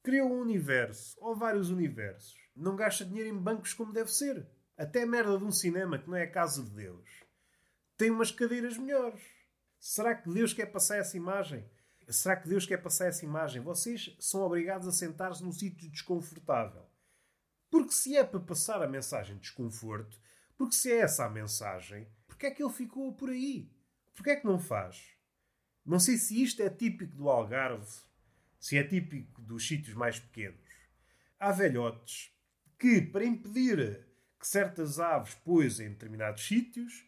criou 0.03 0.29
um 0.29 0.41
universo, 0.41 1.17
ou 1.22 1.33
vários 1.33 1.69
universos. 1.69 2.38
Não 2.53 2.75
gasta 2.75 3.05
dinheiro 3.05 3.29
em 3.29 3.38
bancos 3.38 3.74
como 3.74 3.93
deve 3.93 4.12
ser. 4.12 4.45
Até 4.77 5.03
a 5.03 5.07
merda 5.07 5.38
de 5.38 5.45
um 5.45 5.51
cinema, 5.51 5.98
que 5.98 6.10
não 6.10 6.17
é 6.17 6.24
a 6.24 6.31
casa 6.31 6.62
de 6.62 6.72
Deus, 6.72 7.10
tem 7.95 8.12
umas 8.12 8.31
cadeiras 8.31 8.77
melhores. 8.77 9.22
Será 9.79 10.13
que 10.13 10.29
Deus 10.29 10.53
quer 10.53 10.65
passar 10.65 10.98
essa 10.98 11.15
imagem? 11.15 11.65
Será 12.10 12.36
que 12.36 12.50
Deus 12.50 12.65
quer 12.65 12.77
passar 12.77 13.07
essa 13.07 13.24
imagem? 13.24 13.62
Vocês 13.62 14.15
são 14.19 14.41
obrigados 14.41 14.88
a 14.88 14.91
sentar-se 14.91 15.41
num 15.41 15.53
sítio 15.53 15.89
desconfortável. 15.89 16.86
Porque 17.74 17.92
se 17.92 18.15
é 18.15 18.24
para 18.24 18.39
passar 18.39 18.84
a 18.84 18.88
mensagem 18.88 19.36
de 19.36 19.42
desconforto, 19.42 20.22
porque 20.56 20.75
se 20.75 20.92
é 20.92 21.00
essa 21.00 21.25
a 21.25 21.30
mensagem, 21.30 22.08
porque 22.27 22.46
é 22.46 22.51
que 22.51 22.62
ele 22.62 22.72
ficou 22.72 23.12
por 23.15 23.32
aí? 23.32 23.68
Porque 24.13 24.30
é 24.30 24.36
que 24.36 24.46
não 24.46 24.60
faz? 24.60 25.03
Não 25.84 26.00
sei 26.00 26.18
se 26.18 26.39
isto 26.39 26.62
é 26.62 26.70
típico 26.70 27.15
do 27.15 27.27
Algarve, 27.27 27.92
se 28.60 28.77
é 28.77 28.84
típico 28.84 29.42
dos 29.42 29.68
sítios 29.68 29.96
mais 29.96 30.20
pequenos. 30.20 30.70
Há 31.39 31.51
velhotes 31.51 32.32
que, 32.77 33.01
para 33.01 33.25
impedir 33.25 34.06
que 34.39 34.48
certas 34.48 35.00
aves 35.00 35.34
poisem 35.34 35.88
em 35.88 35.94
determinados 35.94 36.46
sítios, 36.46 37.03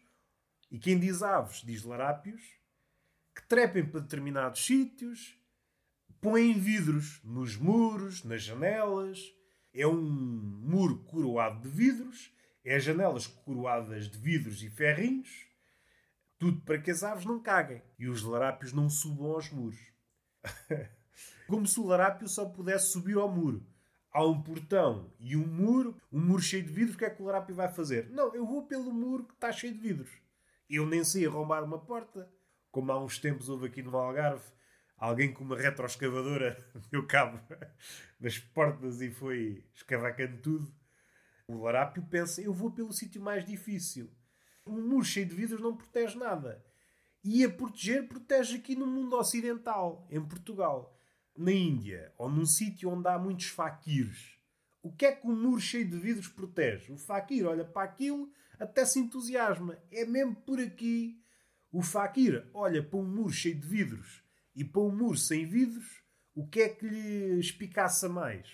e 0.68 0.80
quem 0.80 0.98
diz 0.98 1.22
aves 1.22 1.62
diz 1.64 1.84
larápios, 1.84 2.42
que 3.32 3.46
trepem 3.46 3.86
para 3.86 4.00
determinados 4.00 4.66
sítios, 4.66 5.38
põem 6.20 6.58
vidros 6.58 7.20
nos 7.22 7.54
muros, 7.54 8.24
nas 8.24 8.42
janelas. 8.42 9.35
É 9.76 9.86
um 9.86 10.00
muro 10.00 10.98
coroado 11.04 11.60
de 11.60 11.68
vidros, 11.68 12.32
é 12.64 12.78
janelas 12.80 13.26
coroadas 13.26 14.08
de 14.08 14.18
vidros 14.18 14.62
e 14.62 14.70
ferrinhos. 14.70 15.46
Tudo 16.38 16.60
para 16.62 16.78
que 16.78 16.90
as 16.90 17.02
aves 17.02 17.24
não 17.24 17.40
caguem 17.40 17.82
e 17.98 18.08
os 18.08 18.22
larápios 18.22 18.72
não 18.72 18.88
subam 18.88 19.32
aos 19.32 19.50
muros. 19.50 19.78
Como 21.46 21.66
se 21.66 21.78
o 21.78 21.86
larápio 21.86 22.26
só 22.28 22.46
pudesse 22.46 22.90
subir 22.90 23.16
ao 23.16 23.30
muro. 23.30 23.64
Há 24.10 24.24
um 24.26 24.42
portão 24.42 25.12
e 25.20 25.36
um 25.36 25.46
muro, 25.46 26.00
um 26.10 26.20
muro 26.20 26.42
cheio 26.42 26.64
de 26.64 26.72
vidros, 26.72 26.94
o 26.94 26.98
que 26.98 27.04
é 27.04 27.10
que 27.10 27.22
o 27.22 27.26
larápio 27.26 27.54
vai 27.54 27.68
fazer? 27.68 28.08
Não, 28.10 28.34
eu 28.34 28.46
vou 28.46 28.66
pelo 28.66 28.90
muro 28.92 29.24
que 29.24 29.34
está 29.34 29.52
cheio 29.52 29.74
de 29.74 29.80
vidros. 29.80 30.10
Eu 30.68 30.86
nem 30.86 31.04
sei 31.04 31.26
arrombar 31.26 31.62
uma 31.62 31.78
porta 31.78 32.28
como 32.76 32.92
há 32.92 33.02
uns 33.02 33.18
tempos 33.18 33.48
houve 33.48 33.68
aqui 33.68 33.82
no 33.82 33.96
Algarve, 33.96 34.44
alguém 34.96 35.32
com 35.32 35.44
uma 35.44 35.56
retroescavadora 35.56 36.64
deu 36.90 37.06
cabo 37.06 37.40
nas 38.20 38.38
portas 38.38 39.00
e 39.00 39.10
foi 39.10 39.64
escavacando 39.74 40.38
tudo. 40.38 40.74
O 41.48 41.62
larápio 41.62 42.02
pensa: 42.02 42.40
eu 42.40 42.52
vou 42.52 42.70
pelo 42.70 42.92
sítio 42.92 43.20
mais 43.20 43.44
difícil. 43.44 44.10
Um 44.66 44.80
muro 44.80 45.04
cheio 45.04 45.26
de 45.26 45.34
vidros 45.34 45.60
não 45.60 45.76
protege 45.76 46.18
nada. 46.18 46.64
E 47.22 47.44
a 47.44 47.50
proteger, 47.50 48.08
protege 48.08 48.56
aqui 48.56 48.76
no 48.76 48.86
mundo 48.86 49.16
ocidental, 49.16 50.06
em 50.10 50.20
Portugal. 50.24 50.96
Na 51.36 51.52
Índia, 51.52 52.12
ou 52.16 52.30
num 52.30 52.46
sítio 52.46 52.90
onde 52.90 53.08
há 53.08 53.18
muitos 53.18 53.46
faquires. 53.46 54.38
O 54.82 54.92
que 54.92 55.06
é 55.06 55.12
que 55.12 55.26
um 55.26 55.34
muro 55.34 55.60
cheio 55.60 55.88
de 55.88 55.98
vidros 55.98 56.28
protege? 56.28 56.92
O 56.92 56.96
faquir 56.96 57.44
olha 57.44 57.64
para 57.64 57.82
aquilo, 57.82 58.30
até 58.58 58.84
se 58.84 58.98
entusiasma. 58.98 59.76
É 59.90 60.04
mesmo 60.04 60.34
por 60.34 60.58
aqui 60.58 61.20
o 61.72 61.82
Fakir 61.82 62.48
olha 62.54 62.82
para 62.82 62.98
um 62.98 63.04
muro 63.04 63.32
cheio 63.32 63.54
de 63.54 63.66
vidros 63.66 64.25
e 64.56 64.64
para 64.64 64.80
um 64.80 64.90
muro 64.90 65.18
sem 65.18 65.44
vidros, 65.46 66.02
o 66.34 66.46
que 66.48 66.62
é 66.62 66.68
que 66.70 66.88
lhe 66.88 67.38
espicaça 67.38 68.08
mais? 68.08 68.48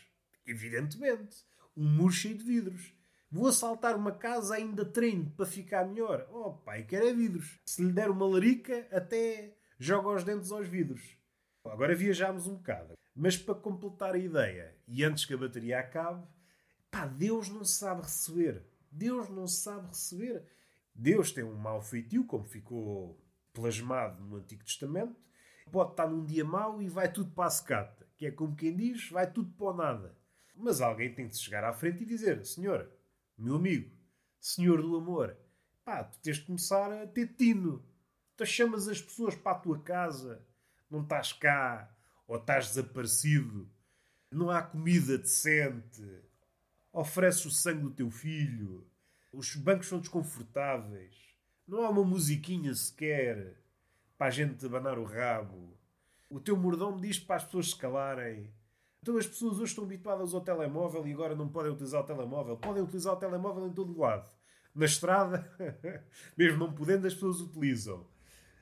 Evidentemente, 0.45 1.37
um 1.77 1.89
muro 1.89 2.13
cheio 2.13 2.37
de 2.37 2.45
vidros. 2.45 2.93
Vou 3.31 3.47
assaltar 3.47 3.97
uma 3.97 4.13
casa 4.13 4.57
ainda 4.57 4.85
treino 4.85 5.31
para 5.31 5.47
ficar 5.47 5.87
melhor. 5.87 6.29
Oh 6.31 6.53
pai, 6.53 6.83
quero 6.83 7.07
é 7.07 7.15
vidros. 7.15 7.61
Se 7.65 7.83
lhe 7.83 7.93
der 7.93 8.11
uma 8.11 8.27
larica, 8.27 8.87
até 8.91 9.57
joga 9.79 10.11
os 10.11 10.25
dentes 10.25 10.51
aos 10.51 10.69
vidros. 10.69 11.17
Agora 11.65 11.95
viajámos 11.95 12.49
um 12.49 12.57
bocado. 12.57 12.95
Mas 13.15 13.37
para 13.37 13.55
completar 13.55 14.15
a 14.15 14.19
ideia, 14.19 14.75
e 14.89 15.05
antes 15.05 15.25
que 15.25 15.35
a 15.35 15.39
bateria 15.39 15.79
acabe, 15.79 16.27
pá, 16.91 17.07
Deus 17.07 17.49
não 17.49 17.65
sabe 17.65 18.03
receber. 18.03 18.63
Deus 18.91 19.29
não 19.29 19.47
sabe 19.47 19.87
receber. 19.89 20.45
Deus 20.95 21.31
tem 21.31 21.45
um 21.45 21.55
mau 21.55 21.81
feitio, 21.81 22.25
como 22.25 22.45
ficou 22.45 23.19
plasmado 23.53 24.23
no 24.25 24.37
Antigo 24.37 24.65
Testamento. 24.65 25.17
Pode 25.71 25.93
estar 25.93 26.07
num 26.07 26.25
dia 26.25 26.45
mau 26.45 26.83
e 26.83 26.89
vai 26.89 27.11
tudo 27.11 27.31
para 27.31 27.47
a 27.47 27.51
secata. 27.51 28.07
Que 28.17 28.27
é 28.27 28.31
como 28.31 28.57
quem 28.57 28.75
diz, 28.77 29.09
vai 29.11 29.31
tudo 29.31 29.51
para 29.53 29.67
o 29.67 29.75
nada. 29.75 30.17
Mas 30.55 30.81
alguém 30.81 31.13
tem 31.13 31.27
de 31.27 31.37
chegar 31.37 31.65
à 31.65 31.73
frente 31.73 32.03
e 32.03 32.07
dizer: 32.07 32.45
Senhor, 32.45 32.91
meu 33.37 33.57
amigo, 33.57 33.91
Senhor 34.41 34.81
do 34.83 34.97
amor, 34.97 35.37
pá, 35.85 36.05
tu 36.05 36.19
tens 36.21 36.37
de 36.37 36.47
começar 36.47 36.93
a 36.93 37.07
ter 37.07 37.29
tino. 37.35 37.85
Tu 38.37 38.47
chamas 38.47 38.89
as 38.89 39.01
pessoas 39.01 39.35
para 39.35 39.53
a 39.53 39.61
tua 39.61 39.79
casa, 39.81 40.45
não 40.91 41.03
estás 41.03 41.33
cá, 41.33 41.95
ou 42.27 42.37
estás 42.37 42.69
desaparecido, 42.69 43.69
não 44.31 44.51
há 44.51 44.63
comida 44.63 45.19
decente, 45.19 46.03
ofereces 46.93 47.45
o 47.45 47.51
sangue 47.51 47.83
do 47.83 47.91
teu 47.91 48.11
filho, 48.11 48.87
os 49.33 49.55
bancos 49.55 49.89
são 49.89 49.99
desconfortáveis. 49.99 51.15
Não 51.67 51.85
há 51.85 51.91
uma 51.91 52.05
musiquinha 52.05 52.75
sequer 52.75 53.62
para 54.23 54.29
a 54.29 54.31
gente 54.31 54.65
abanar 54.65 55.01
o 55.01 55.05
rabo. 55.05 55.77
O 56.31 56.39
teu 56.39 56.57
mordomo 56.57 57.01
diz 57.01 57.19
para 57.19 57.35
as 57.35 57.45
pessoas 57.45 57.71
se 57.71 57.77
calarem. 57.77 58.55
Então 59.01 59.17
as 59.17 59.27
pessoas 59.27 59.55
hoje 59.55 59.73
estão 59.73 59.83
habituadas 59.83 60.33
ao 60.33 60.41
telemóvel 60.41 61.05
e 61.09 61.13
agora 61.13 61.35
não 61.35 61.49
podem 61.49 61.73
utilizar 61.73 62.03
o 62.03 62.07
telemóvel. 62.07 62.57
Podem 62.57 62.85
utilizar 62.85 63.15
o 63.15 63.17
telemóvel 63.17 63.67
em 63.67 63.73
todo 63.73 63.99
lado. 63.99 64.31
Na 64.73 64.87
estrada, 64.87 65.45
mesmo 66.39 66.57
não 66.57 66.73
podendo, 66.73 67.05
as 67.05 67.15
pessoas 67.15 67.41
utilizam. 67.41 68.07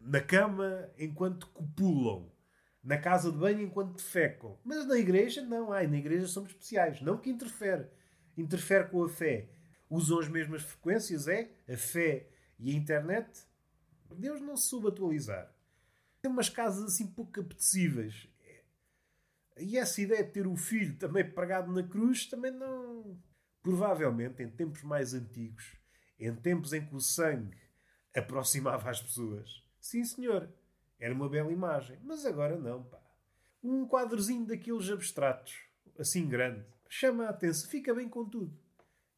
Na 0.01 0.23
cama, 0.23 0.89
enquanto 0.99 1.47
copulam. 1.49 2.33
Na 2.83 2.97
casa 2.97 3.31
de 3.31 3.37
banho, 3.37 3.61
enquanto 3.61 3.97
defecam. 3.97 4.59
Mas 4.65 4.87
na 4.87 4.97
igreja, 4.97 5.43
não. 5.43 5.75
Ai, 5.75 5.87
na 5.87 5.99
igreja 5.99 6.27
somos 6.27 6.53
especiais. 6.53 7.03
Não 7.03 7.19
que 7.19 7.29
interfere. 7.29 7.87
Interfere 8.35 8.89
com 8.89 9.05
a 9.05 9.11
fé 9.11 9.51
usam 9.91 10.21
as 10.21 10.29
mesmas 10.29 10.63
frequências, 10.63 11.29
é? 11.29 11.51
A 11.69 11.77
fé 11.77 12.29
e 12.59 12.71
a 12.71 12.75
internet. 12.75 13.29
Deus 14.15 14.41
não 14.41 14.57
se 14.57 14.69
soube 14.69 14.89
atualizar. 14.89 15.55
Tem 16.21 16.31
umas 16.31 16.49
casas 16.49 16.85
assim 16.85 17.07
pouco 17.07 17.41
apetecíveis. 17.41 18.29
E 19.57 19.77
essa 19.77 20.01
ideia 20.01 20.25
de 20.25 20.31
ter 20.31 20.47
o 20.47 20.57
filho 20.57 20.97
também 20.97 21.29
pregado 21.29 21.73
na 21.73 21.83
cruz 21.83 22.27
também 22.27 22.51
não. 22.51 23.19
Provavelmente, 23.63 24.43
em 24.43 24.49
tempos 24.49 24.83
mais 24.83 25.13
antigos, 25.13 25.77
em 26.19 26.35
tempos 26.35 26.73
em 26.73 26.85
que 26.85 26.95
o 26.95 27.01
sangue 27.01 27.59
aproximava 28.15 28.91
as 28.91 29.01
pessoas, 29.03 29.63
sim 29.81 30.05
senhor, 30.05 30.51
era 30.99 31.15
uma 31.15 31.29
bela 31.29 31.53
imagem. 31.53 31.99
Mas 32.03 32.25
agora 32.25 32.59
não, 32.59 32.83
pá. 32.85 33.01
Um 33.63 33.87
quadrozinho 33.87 34.47
daqueles 34.47 34.91
abstratos, 34.91 35.55
assim 35.99 36.27
grande, 36.27 36.65
chama 36.89 37.27
a 37.27 37.31
atenção, 37.31 37.69
fica 37.71 37.95
bem 37.95 38.09
com 38.09 38.25
tudo. 38.29 38.59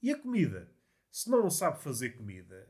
E 0.02 0.10
a 0.10 0.18
comida? 0.18 0.68
Se 1.10 1.30
não 1.30 1.48
sabe 1.50 1.82
fazer 1.82 2.10
comida, 2.10 2.68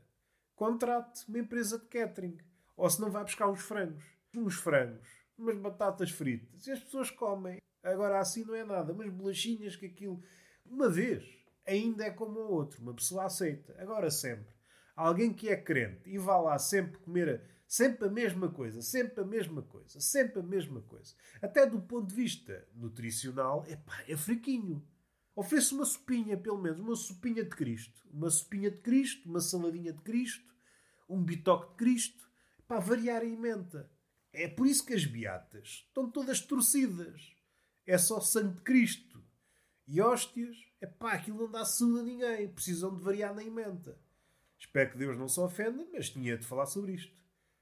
contrate 0.63 1.27
uma 1.27 1.39
empresa 1.39 1.77
de 1.77 1.85
catering. 1.87 2.37
Ou 2.77 2.89
se 2.89 3.01
não 3.01 3.11
vai 3.11 3.23
buscar 3.25 3.49
uns 3.49 3.59
frangos. 3.59 4.05
Uns 4.33 4.55
frangos, 4.55 5.09
umas 5.37 5.57
batatas 5.57 6.09
fritas. 6.09 6.65
E 6.65 6.71
as 6.71 6.79
pessoas 6.79 7.11
comem. 7.11 7.61
Agora 7.83 8.17
assim 8.17 8.45
não 8.45 8.55
é 8.55 8.63
nada. 8.63 8.93
Umas 8.93 9.09
bolachinhas 9.09 9.75
que 9.75 9.87
aquilo. 9.87 10.23
Uma 10.65 10.89
vez, 10.89 11.25
ainda 11.67 12.05
é 12.05 12.11
como 12.11 12.39
o 12.39 12.51
outro. 12.51 12.81
Uma 12.81 12.93
pessoa 12.93 13.25
aceita. 13.25 13.75
Agora 13.77 14.09
sempre. 14.09 14.55
Alguém 14.95 15.33
que 15.33 15.49
é 15.49 15.57
crente 15.57 16.09
e 16.09 16.17
vá 16.17 16.37
lá 16.37 16.57
sempre 16.57 16.97
comer 16.99 17.41
sempre 17.67 18.07
a 18.07 18.11
mesma 18.11 18.49
coisa, 18.49 18.81
sempre 18.81 19.21
a 19.21 19.25
mesma 19.25 19.63
coisa, 19.63 19.99
sempre 19.99 20.39
a 20.39 20.43
mesma 20.43 20.81
coisa. 20.81 21.13
Até 21.41 21.65
do 21.65 21.81
ponto 21.81 22.07
de 22.07 22.15
vista 22.15 22.67
nutricional, 22.75 23.65
epá, 23.67 24.03
é 24.07 24.15
fraquinho. 24.15 24.87
Ofereço 25.35 25.75
uma 25.75 25.83
sopinha, 25.83 26.37
pelo 26.37 26.61
menos, 26.61 26.79
uma 26.79 26.95
sopinha 26.95 27.43
de 27.43 27.49
Cristo. 27.49 28.07
Uma 28.13 28.29
sopinha 28.29 28.69
de 28.69 28.77
Cristo, 28.77 29.27
uma 29.27 29.41
saladinha 29.41 29.91
de 29.91 30.01
Cristo, 30.03 30.52
um 31.13 31.23
bitoque 31.23 31.71
de 31.71 31.77
Cristo, 31.77 32.29
para 32.67 32.79
variar 32.79 33.21
a 33.21 33.25
emenda. 33.25 33.89
É 34.31 34.47
por 34.47 34.65
isso 34.65 34.85
que 34.85 34.93
as 34.93 35.05
beatas 35.05 35.85
estão 35.87 36.09
todas 36.09 36.41
torcidas. 36.41 37.35
É 37.85 37.97
só 37.97 38.19
sangue 38.19 38.55
de 38.55 38.61
Cristo. 38.61 39.23
E 39.87 40.01
hóstias, 40.01 40.57
é 40.81 40.87
pá, 40.87 41.13
aquilo 41.13 41.39
não 41.39 41.51
dá 41.51 41.65
saúde 41.65 41.99
a 41.99 42.03
ninguém. 42.03 42.47
Precisam 42.47 42.95
de 42.95 43.03
variar 43.03 43.35
na 43.35 43.43
emenda. 43.43 43.97
Espero 44.57 44.91
que 44.91 44.97
Deus 44.97 45.17
não 45.17 45.27
se 45.27 45.39
ofenda, 45.39 45.85
mas 45.91 46.09
tinha 46.09 46.37
de 46.37 46.45
falar 46.45 46.65
sobre 46.65 46.93
isto. 46.93 47.13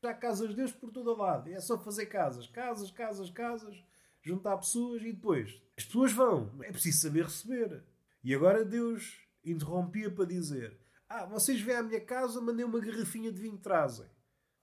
Já 0.01 0.11
há 0.11 0.13
casas 0.13 0.49
de 0.49 0.55
Deus 0.55 0.71
por 0.71 0.91
todo 0.91 1.17
lado. 1.17 1.49
É 1.49 1.59
só 1.59 1.77
fazer 1.77 2.05
casas, 2.05 2.47
casas, 2.47 2.91
casas, 2.91 3.29
casas 3.29 3.83
juntar 4.21 4.57
pessoas 4.57 5.01
e 5.01 5.11
depois 5.11 5.61
as 5.77 5.83
pessoas 5.83 6.13
vão. 6.13 6.51
É 6.61 6.71
preciso 6.71 7.01
saber 7.01 7.25
receber. 7.25 7.83
E 8.23 8.33
agora 8.33 8.63
Deus 8.63 9.19
interrompia 9.43 10.09
para 10.11 10.25
dizer: 10.25 10.77
Ah, 11.13 11.25
vocês 11.25 11.59
vêm 11.59 11.75
à 11.75 11.83
minha 11.83 11.99
casa, 11.99 12.39
mandei 12.39 12.63
uma 12.63 12.79
garrafinha 12.79 13.33
de 13.33 13.41
vinho 13.41 13.57
trazem. 13.57 14.07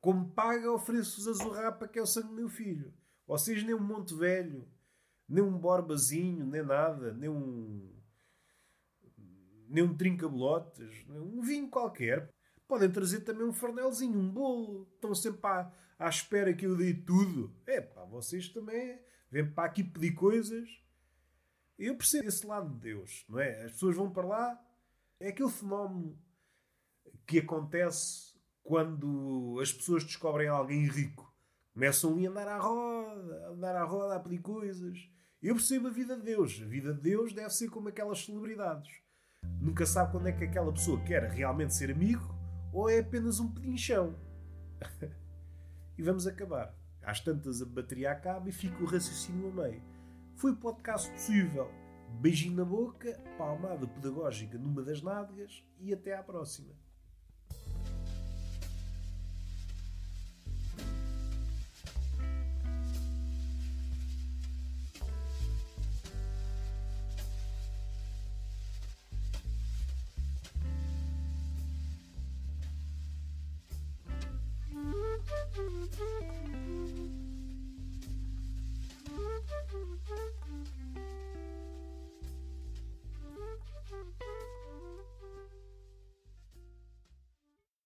Como 0.00 0.30
paga, 0.30 0.72
ofereço-vos 0.72 1.28
a 1.28 1.44
zurrapa, 1.44 1.86
que 1.86 1.98
é 1.98 2.02
o 2.02 2.06
sangue 2.06 2.28
do 2.28 2.32
meu 2.32 2.48
filho. 2.48 2.90
Vocês 3.26 3.62
nem 3.62 3.74
um 3.74 3.80
Monte 3.80 4.14
Velho, 4.14 4.66
nem 5.28 5.44
um 5.44 5.58
Borbazinho, 5.58 6.46
nem 6.46 6.62
nada, 6.62 7.12
nem 7.12 7.28
um. 7.28 7.94
nem 9.68 9.84
um 9.84 9.94
trinca-bolotes, 9.94 11.04
um 11.10 11.42
vinho 11.42 11.68
qualquer. 11.68 12.30
Podem 12.66 12.90
trazer 12.90 13.20
também 13.20 13.44
um 13.44 13.52
farnelzinho, 13.52 14.18
um 14.18 14.30
bolo. 14.30 14.88
Estão 14.94 15.14
sempre 15.14 15.46
à, 15.46 15.70
à 15.98 16.08
espera 16.08 16.54
que 16.54 16.64
eu 16.64 16.78
dê 16.78 16.94
tudo. 16.94 17.54
É 17.66 17.82
pá, 17.82 18.06
vocês 18.06 18.48
também 18.48 18.98
vêm 19.30 19.52
para 19.52 19.64
aqui 19.64 19.84
pedir 19.84 20.14
coisas. 20.14 20.82
Eu 21.78 21.94
percebo 21.94 22.26
esse 22.26 22.46
lado 22.46 22.70
de 22.70 22.80
Deus, 22.80 23.26
não 23.28 23.38
é? 23.38 23.64
As 23.66 23.72
pessoas 23.72 23.96
vão 23.96 24.10
para 24.10 24.26
lá. 24.26 24.64
É 25.20 25.28
aquele 25.28 25.50
fenómeno 25.50 26.18
que 27.26 27.38
acontece 27.38 28.34
quando 28.62 29.58
as 29.62 29.72
pessoas 29.72 30.04
descobrem 30.04 30.48
alguém 30.48 30.86
rico. 30.86 31.34
Começam 31.72 32.18
a 32.18 32.28
andar 32.28 32.48
à 32.48 32.58
roda, 32.58 33.46
a 33.46 33.50
andar 33.50 33.76
à 33.76 33.84
roda 33.84 34.16
a 34.16 34.20
pedir 34.20 34.40
coisas. 34.40 35.08
Eu 35.40 35.54
percebo 35.54 35.86
a 35.86 35.90
vida 35.90 36.16
de 36.16 36.22
Deus. 36.22 36.60
A 36.62 36.66
vida 36.66 36.92
de 36.92 37.00
Deus 37.00 37.32
deve 37.32 37.50
ser 37.50 37.70
como 37.70 37.88
aquelas 37.88 38.24
celebridades. 38.24 38.90
Nunca 39.60 39.86
sabe 39.86 40.12
quando 40.12 40.26
é 40.26 40.32
que 40.32 40.44
aquela 40.44 40.72
pessoa 40.72 41.00
quer 41.04 41.22
realmente 41.30 41.74
ser 41.74 41.90
amigo 41.90 42.34
ou 42.72 42.90
é 42.90 42.98
apenas 42.98 43.40
um 43.40 43.52
pedinchão. 43.52 44.14
e 45.96 46.02
vamos 46.02 46.26
acabar. 46.26 46.74
Às 47.02 47.20
tantas 47.20 47.62
a 47.62 47.66
bateria 47.66 48.10
acaba 48.10 48.48
e 48.48 48.52
fica 48.52 48.82
o 48.82 48.86
raciocínio 48.86 49.48
a 49.48 49.62
meio. 49.62 49.82
Foi 50.34 50.52
o 50.52 50.56
podcast 50.56 51.10
possível. 51.10 51.70
Beijinho 52.20 52.56
na 52.56 52.64
boca, 52.64 53.18
palmada 53.38 53.86
pedagógica 53.86 54.58
numa 54.58 54.82
das 54.82 55.00
nádegas 55.00 55.64
e 55.80 55.92
até 55.92 56.16
à 56.16 56.22
próxima. 56.22 56.74